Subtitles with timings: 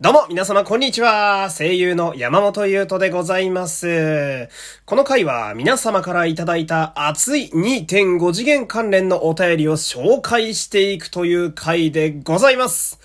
[0.00, 1.50] どうも、皆様、こんにちは。
[1.50, 4.48] 声優の山本優斗でございます。
[4.84, 13.00] この回は、皆様からいただいた熱い2.5次元関連のお便りを紹介していくという回でございます。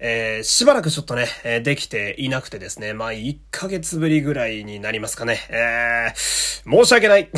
[0.00, 5.38] えー、しばらくちょっとね、えー、できていなくてですね、まあ、1ヶ月ぶりぐらいになりますかね。
[5.48, 7.30] えー、申し訳ない。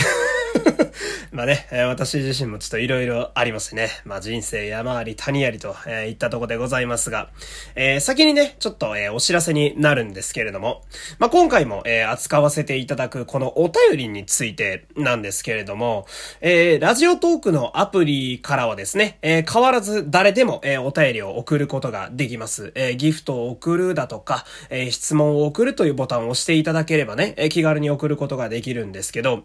[1.32, 3.90] まあね、私自身もちょっと色々ありますね。
[4.04, 7.30] まあ人生山あり谷ありと、えー、いったとこでございますが、
[7.74, 10.82] えー、先にね、ちょっと、えー、お知らせになるんですけれども、
[11.18, 16.06] まあ今回も、えー、扱わせていただくこのお便りについてなんですけれども、
[16.40, 22.72] えー、ラジオトークのアプリからはですね、えー、変わらず誰でも、えー、お便りを送ることができます。。
[22.74, 29.44] えー、ギフトを送るだとか、えー、質問を送るというボタンを押していただければね、えー、気軽に送ることができるんですけど、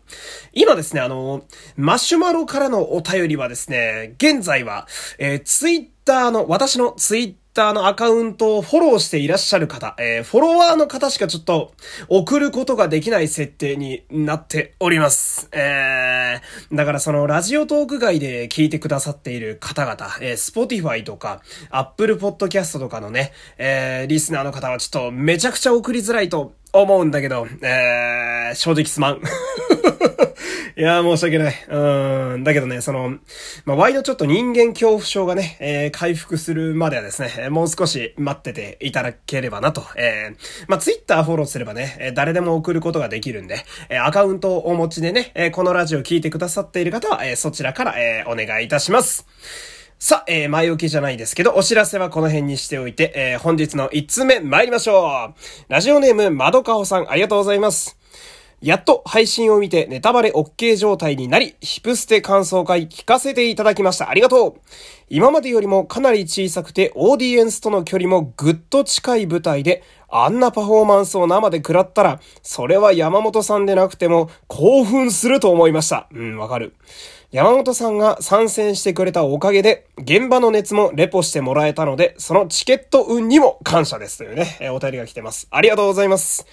[0.54, 1.44] 今ですね、の
[1.76, 4.88] マシュマロからのお便りはですね、現在は、
[5.18, 11.74] えー、ツイッターの、私のツイッターのアカウントをフォローしていらっしゃる方、えー、フォロワーの方しかちょっと
[12.08, 15.50] 送ることができない設定になっております。
[15.52, 29.22] えー、だからそのラジオトーク外で聞いてくださっている方々、えー、Spotify とか Apple Podcast とかのね、えー、リスナーの方はちょっとめちゃくちゃ送りづらいと思うんだけど、えー、正直すまん。
[30.78, 31.56] いや申し訳ない。
[31.68, 32.44] うん。
[32.46, 33.18] だけどね、その、
[33.66, 39.84] まあ、ワイドちょっと人間恐怖症がね、えー、回復するまではですね、もう少し待ってていただければなと。
[39.98, 49.79] えー、まあ、ツイッターフォローすればね、え誰でも送ることができるんで、えアカウントをお持ちでね、えこのラジオ聞いてくださっている方は、えそちらから、えお願いいたします。
[50.02, 55.36] さあ、えー、前置きじゃないですけど、お知らせはこの辺にしておいて、えー、本日の1通目参りましょう。
[55.68, 57.98] ラジオネーム、まどかほさん、ありがとうございます。
[58.62, 64.10] やっと配信を見てネタバレ OK 状態になり、ヒプステ感想会聞かせていただきました。
[64.10, 64.62] ありがとう
[65.10, 76.08] 今までよりもかなり小さくてオーディエンスとの距離もぐっと近い舞台で、あんなパフォーマンスを生で食らったら、それは山本さんでなくても興奮すると思いました。
[76.14, 76.74] うん、わかる。
[77.32, 85.48] 山本さんが参戦してくれたおかげで、現場の熱もレポしてもらえたので、そのチケット運にも感謝ですというね、えお便りが来てます。
[85.52, 86.48] ありがとうございます。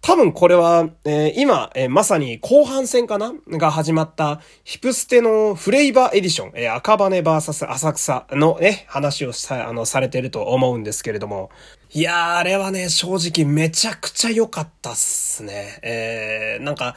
[0.00, 3.34] 多分これは、えー、今、えー、まさに後半戦かな？
[3.50, 11.50] が始まったヒプステのフレイバーエディション、えー、赤羽バーサス浅草のね、話をさ、あの、されてると思うんですけれども、
[11.92, 15.78] いやー、あれはね、正直めちゃくちゃ良かったっすね。
[15.82, 16.96] えー、なんか、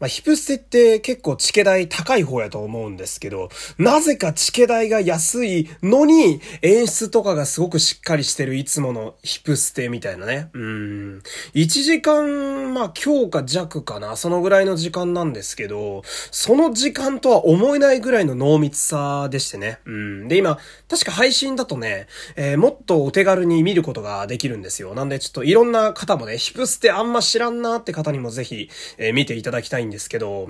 [0.00, 10.48] まあ、ヒプステって結構チケ代高い方やと思うんですけど、なぜかチケ代が安いのに、演出とかがすごくしっかりしてるいつものヒプステみたいなね。
[10.54, 11.22] うん。
[11.54, 14.16] 1時間、まあ、今日か弱かな。
[14.16, 19.80] そのぐらいの時間なんですけど、その時間とは思えないぐらいの濃密さでしてね。
[19.84, 20.28] うん。
[20.28, 20.58] で、今、
[20.88, 22.06] 確か配信だとね、
[22.36, 24.94] えー、もっとお手軽に見ることができるんですよ。
[24.94, 30.48] なんでちょっといろんな方もね、ヒプステあんま知らんなって方にもぜひ、えー、見ていただきたいんですけど、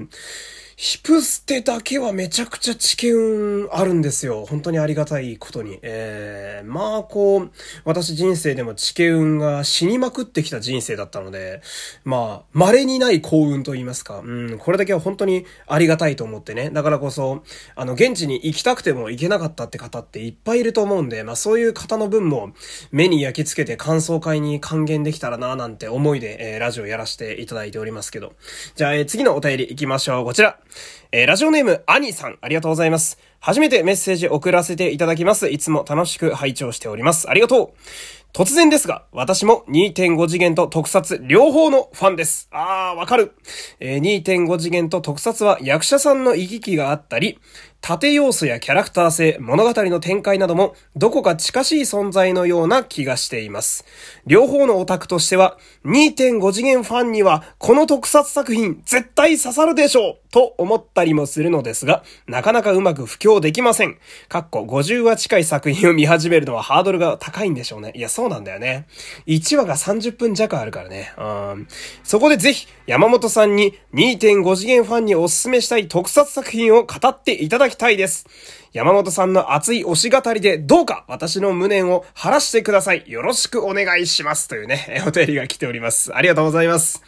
[0.83, 4.47] ヒプステだけはめちゃくちゃ知見あるんですよ。
[4.47, 5.79] 本当にありがたいことに。
[5.83, 7.51] えー、まあこう、
[7.85, 11.61] 私人生でも知見が死にまくってきた人生だったので、
[12.03, 14.21] まあ、稀にない幸運と言いますか。
[14.21, 16.71] うん、これだけは本当にありがたいと思ってね。
[16.71, 17.43] だからこそ、
[17.75, 22.55] あの、現地に行きたくても行けなかったって方っていっぱいいると思うんで、まあそういう方の分も
[22.91, 28.33] 目に焼き付けて感想会に還元できたらななんて思いで、えー、ラジオやらせていただいておりますけど。
[28.77, 30.25] じゃあ、えー、次のお便り行きましょう。
[30.25, 30.59] こちら。
[31.13, 33.19] えー、ラジオネーム、アニさん、ありがとうございます。
[33.41, 35.49] 初めてメッセージ送らせていただきます。
[35.49, 37.29] いつも楽しく拝聴しております。
[37.29, 37.79] ありがとう。
[38.33, 42.49] 突然ですが、私も2.5次元と特撮両方のファンです。
[42.53, 43.35] あー、わかる。
[43.81, 47.41] えー、2.5次元と特撮は役者さんの行き来があったり、
[47.81, 53.85] 縦要素やキャラクター性、物語の展開などもどこか近しい存在のような気がしています。
[54.27, 63.99] 両方のオタクとしては2.5次元ファンにはこの特撮作品絶対刺さるでしょうと思ったりもするのですが、なかなかうまく布教できません。
[64.29, 67.93] かっこ50話近い作品を見始めるのはハードルが高いんでしょうね。
[67.95, 68.87] いや、そうなんだよね。
[69.27, 71.13] 1話が30分弱あるからね。
[71.19, 71.69] うん。
[72.05, 78.27] そこでぜひ山本さんに2.5次元ファンにおすすめしたい特撮作品を語っていただきたいです。
[78.73, 83.05] 山本さんの熱い推し語りでどうか私の無念を晴らしてください。
[83.07, 84.49] よろしくお願いします。
[84.49, 86.15] というね、お便りが来ております。
[86.15, 87.03] ありがとうございます。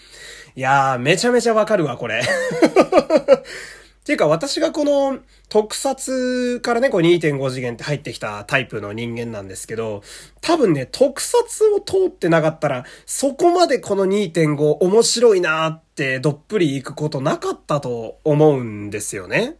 [0.55, 2.19] いやー、めちゃめちゃわかるわ、これ。
[2.21, 2.23] っ
[4.05, 10.03] ていうか私がこの特撮からね、こう2.5次元って入ってきたタイプの人間なんですけど、
[10.41, 11.39] 多分ね、特撮
[11.77, 19.57] を通ってなかったら、そこまでこの2.5面白いなーってどっぷり行くことなかったと思うんですよね。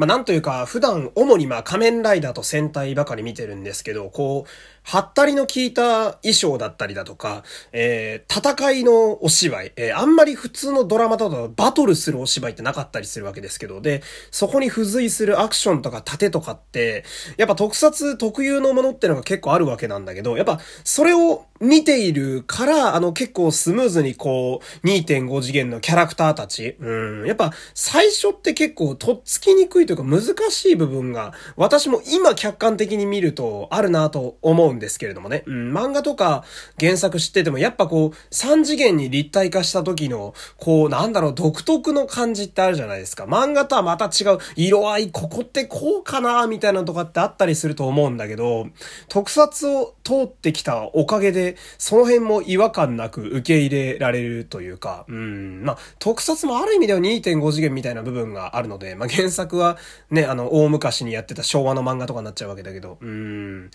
[0.00, 4.50] まあ、なんというか、普段、主にまあ仮面ライダーと戦隊ばかり見てるんですけど、こう、
[4.82, 17.04] はったりの効いた衣装だったりだとか、えー、戦いのお芝居、えー、あんまり普通のドラマだとバトルするお芝居ってなかったりするわけですけど、で、そこに付随するアクションとか盾とかって、
[17.36, 35.42] やっぱ特撮特有のものってのが結構あるわけなんだけど、やっぱそれを見ているから、あの結構スムーズにこう、2.5次元のキャラクターたち、うん、やっぱ最初って結構とっつきにくいというか難しい部分が、私も今客観的に見るとあるなと思うんですけれどもね。
[35.46, 36.44] うん、漫画とか
[36.78, 43.24] 原作知っててもやっぱこう、3次元に立体化した時の、こう、なんだろう、独特の感じってあるじゃないですか。
[43.24, 48.68] 漫画とはまた違う、色合い、ここってこうかなみたいなのとかってあったりすると思うんだけど、
[49.08, 59.78] 特撮を通ってきたおかげで、その辺も違和感なく受け入れられるというか、うん、まあ、特撮もある意味では2.5次元みたいな部分があるので、まあ、原作は
[60.10, 63.70] ね、あの、大昔にやってた昭和の漫画とかになっちゃうわけだけど、うん、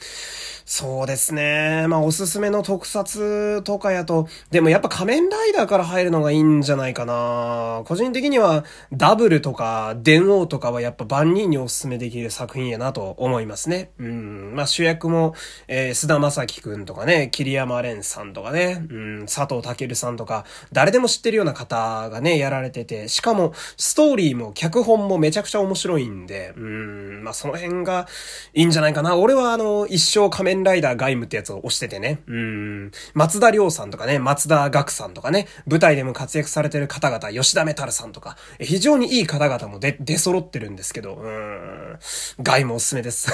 [0.65, 1.85] そうですね。
[1.87, 7.83] まあ、おすすめの特撮とかやと、でもやっぱ仮面ライダーから入るのがいいんじゃないかな。
[7.85, 13.91] 個人的には、ダブルとか、電王とかはやっぱ万人におすすめできる作品やなと思いますね。
[13.99, 14.55] うん。
[14.55, 15.35] まあ、主役も、
[15.67, 28.07] えー、菅田正樹くんとかね、桐山蓮さんとかね、うん、佐藤健さんとか、誰でも知ってるような方がね、やられてて、しかも、ストーリーも脚本もめちゃくちゃ面白い白いんで、うん、まあ、その辺が
[28.53, 29.15] いいんじゃないかな。
[29.15, 41.99] 俺はあの、一生仮面ライダーガイムってやつを押しててね、うん、松田亮さんとかね、松田岳さんとかね、舞台でも活躍されてる方々、吉田メタルさんとか、非常にいい方々も出、出揃ってるんですけど、うん、
[42.41, 43.31] ガイムおすすめです。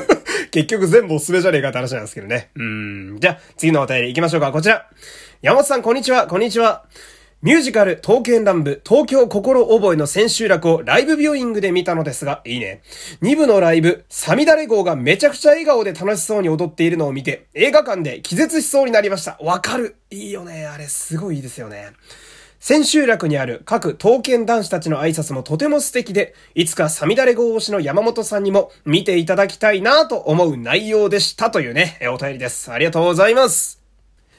[0.50, 2.50] 結局全部おすすめじゃねえかって話なんですけどね。
[2.54, 3.18] うん。
[3.18, 4.52] じゃあ、次のお便り行きましょうか。
[4.52, 4.88] こちら。
[5.42, 6.26] 山本さん、こんにちは。
[6.26, 6.84] こんにちは。
[7.44, 12.80] ミュージカル、刀剣乱舞、東京心覚えの千秋楽をライブビューイングで見たのですが、いいね。
[13.20, 19.36] 2部のライブ、サミダレ号がめちゃくちゃ笑顔で楽しそうに踊っているのを見て、映画館で気絶しそうになりました。
[19.42, 19.96] わかる。
[20.10, 20.64] いいよね。
[20.64, 21.92] あれ、すごいいいですよね。
[22.60, 32.72] 千秋楽にある各刀剣男子たちの挨拶もとても素敵で、いつかサミダレ号推しの山本さんにも見ていただきたいなと思う内容でしたというね、お便りです。
[32.72, 33.83] ありがとうございます。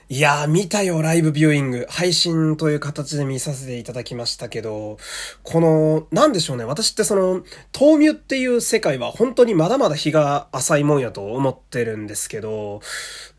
[0.07, 1.87] いやー、見たよ、ライブビューイング。
[1.89, 4.97] 配信という形で見させていただきましたけど、
[5.41, 6.63] この、なんでしょうね。
[6.63, 7.43] 私ってその、
[7.75, 12.81] 豆乳っていう世界は本当にまだまだ日が浅いもんやと思ってるんですけど、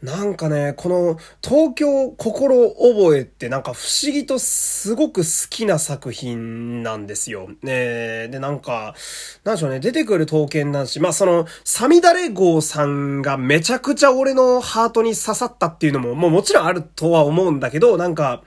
[0.03, 7.49] なんかね、この、東京心覚えってなんか不思議とすごく好きな作品なんですよ。
[7.62, 8.97] ねで、なんか、
[9.45, 10.99] なんでしょうね、出てくる刀剣男子。
[11.01, 18.43] まあその、サミダレ号さんがめちゃくちゃ俺のハートに刺さったっていうのも、もうもちろんあるとは思うんだけど、なんか、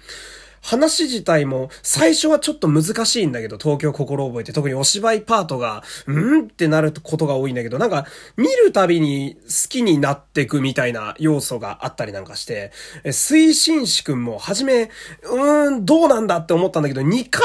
[0.62, 8.06] 話自体も最初はちょっと難しいんだけど、東京心覚えて特にお芝居パートが、うんってなることが多いんだけど、なんか
[8.38, 12.72] 見るたびに好きになってくみたいな要素があったりなんかして、
[13.06, 17.44] 推進士くんも初め、うーん、どうなんだって思ったんだけど、2回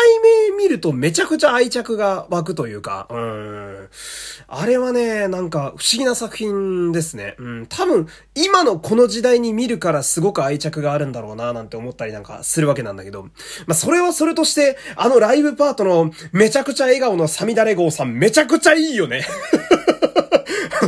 [0.51, 3.89] 目見るとめちゃくちゃ愛着が湧くというか、うーん。
[4.49, 7.37] あれはね、なんか不思議な作品ですね。
[7.39, 13.31] うん、多分今のこの時代に見るからすごく愛着があるんだろうななんて思ったりなんかするわけなんだけど、ま
[13.69, 19.25] あ、それはそれとして、あのライブパートのめちゃくちゃ笑顔のサミダレ号さんめちゃくちゃいいよね。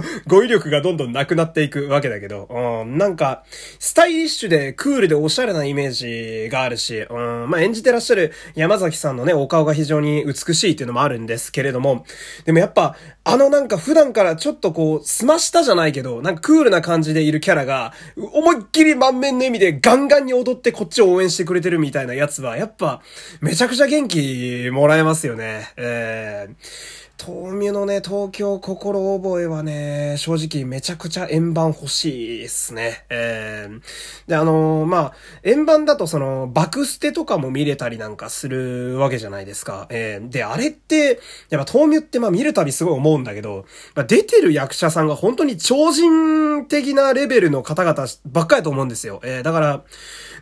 [0.26, 3.44] 語彙力がどんどんなくなっていくわけだけど、うん、なんか、
[3.78, 12.04] スタイリッシュでクールでおしゃれなイメージがあるし、うん、まあ、演じてらっしゃる山崎さんのね、お顔が非常に美しいっていうのもあるんですけれども、
[12.44, 23.02] でもやっぱ、あのなんか普段からちょっとこう、すましたじゃないけど、なんかクールな感じでいるキャラが、思いっきり満面の意味でガンガンに踊ってこっちを応援してくれてるみたいなやつは、やっぱ、
[23.40, 25.72] めちゃくちゃ元気もらえますよね。
[25.76, 27.05] えー。
[27.18, 33.06] 豆乳のね、東京心覚えはね、正直めちゃくちゃ円盤欲しいっすね。
[33.08, 33.80] えー、
[34.28, 39.86] で、あのー、まあ、円盤だとその、バクステとかも見れたりなんかするわけじゃないですか。
[39.88, 41.18] えー、で、あれって、
[41.48, 49.20] やっぱ豆乳ってまあ見るたびすごい思うんだけど、まあ、出てる役者さんが本当に超人的なレベルの方々ばっかりと思うんですよ。
[49.24, 49.84] えー、だから、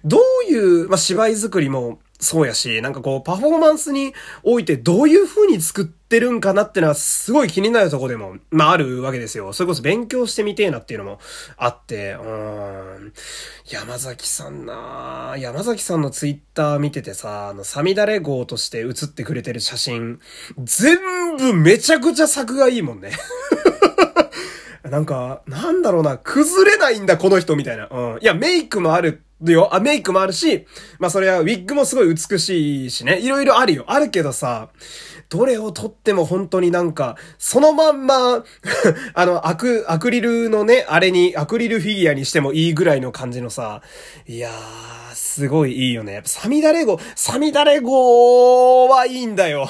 [0.05, 9.53] どういう、まあ、芝居作りも、そうやし、なんかこう、パフォーマンスにおいてどういう風に作ってるんかなってのはすごい気になるとこでも、まああるわけですよ。
[9.53, 11.19] それこそ勉強してみてえなっていうのも
[11.57, 13.13] あって、うん。
[13.71, 20.21] 山崎さんな山崎さんのツイッター見ててさ、あの、サミダレ号として写ってくれてる写真、
[20.59, 20.99] 全
[21.37, 23.13] 部めちゃくちゃ作がいいもんね。
[24.85, 27.89] なんか、なんだろうな、崩れないんだ、この人、みたいな。
[27.91, 28.19] うん。
[28.21, 29.75] いや、メイクもあるよ。
[29.75, 30.67] あ、メイクもあるし、
[30.99, 33.19] まあそれはウィッグもすごい美しいしね。
[33.21, 33.85] いろいろあるよ。
[33.89, 34.71] あるけどさ、
[35.29, 38.45] どれを撮っても本当になんか、そのまんま
[39.15, 43.83] あの、アク、アクリルのね、あれに、アクリルフィギュアにしてもいいぐらいの感じのさ、
[44.27, 46.23] いやー、すごいいいよね。
[46.25, 49.69] サミダレゴ、サミダレゴはいいんだよ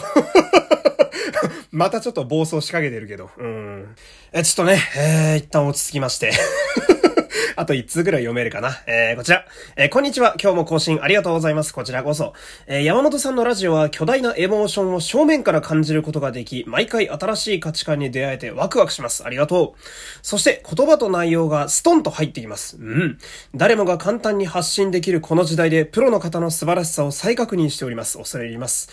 [1.71, 3.31] またちょっと暴走しかけてるけど。
[3.39, 3.97] うん。
[4.33, 6.33] え、ちょっとね、えー、一旦落ち着きまして
[7.57, 8.83] あと1通ぐらい読めるかな。
[8.87, 9.45] えー、こちら。
[9.77, 10.35] えー、こんにちは。
[10.41, 11.73] 今日も更新ありがとうございます。
[11.73, 12.33] こちらこそ。
[12.67, 19.25] えー、山本さんのラジオは巨大なエモーションを正面から感じることができ、毎回新しい価値観に出会えてワクワクします。
[19.25, 19.81] ありがとう。
[20.23, 22.77] そして言葉と内容がストンと入ってきます。
[22.77, 23.19] うん。
[23.55, 28.19] 誰もが簡単に発信できるこの時代で、プロの方の素晴らしさを再確認しております。
[28.19, 28.91] 恐れ入ります。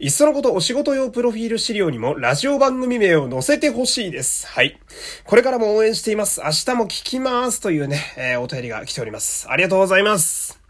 [0.00, 4.44] いっそのことお仕事用プロフィール資料にもラジオ番組名を載せてほしいです。
[4.48, 4.80] はい。
[5.24, 6.40] これからも応援しています。
[6.40, 9.46] 明日も聞きますというね、えー、お便りが来ております。
[9.48, 10.60] ありがとうございます。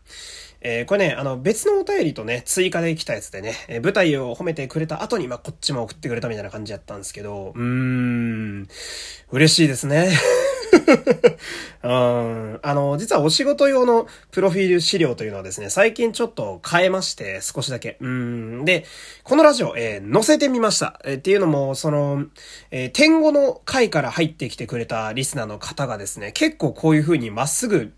[0.60, 8.68] えー、これね、あの、別のお便りとね、追加で来たやつでね、えー、舞台を褒めてくれた後に、まあ、こっちも送ってくれたみたいな感じやったんですけど、うーん、
[9.30, 10.10] 嬉しいですね。
[11.82, 12.60] うん。
[12.62, 17.96] あの、実はお仕事用のプロフィール資料というのはですね、最近ちょっと変えまして、少しだけ。
[18.00, 18.64] うん。
[18.64, 18.84] で、
[19.22, 21.00] このラジオ、えー、載せてみました。
[21.04, 22.24] えー、っていうのも、その、
[22.70, 27.92] えー、天語の回から入ってきてくれたリスナーの方がですね、結構こういう風にまっすぐ、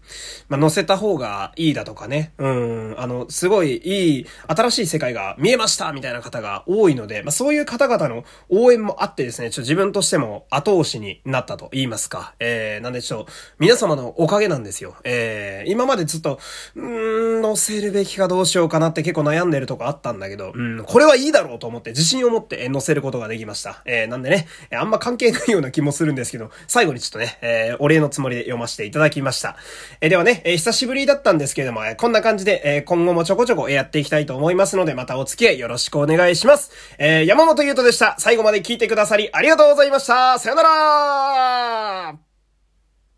[0.49, 2.33] ま、載せた方がいいだとかね。
[2.39, 2.95] うん。
[2.99, 12.35] あの、すごいいい、新しい世界が見えましたみたいな方が多いので、まあ、そういう方々の応援もあってですね、ちょっと自分としても後押しになったと言いますか。
[12.39, 14.97] えー、なんでちょっと、皆様のおかげなんですよ。
[15.05, 16.39] えー、今までずっと、
[16.75, 23.83] うーん、載せるべきかどうしようかなって結構悩んでるとこあったんだけど、うん、これはいいだろうと思って自信を持って載せることができました。
[23.85, 29.57] えー、なんでね、あんま関係ないような気もするんですけど、最後にちょっとね、えー、お礼のつもりで読ませていただきました。
[30.01, 36.71] えー、ではね、えー、久しぶりだったんですけれども、えー、こんな感じで、えー、今後もちょこちょこやっていきたいと思いますので、またお付き合いよろしくお願いします。
[36.99, 38.17] えー、山本優斗でした。
[38.19, 40.39] 最後まで聞いてくださりありがとうございました。
[40.39, 42.26] さよなら